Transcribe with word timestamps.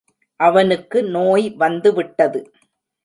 அவனுக்கு 0.39 1.03
நோய் 1.03 1.45
வந்துவிட்டது. 1.57 2.41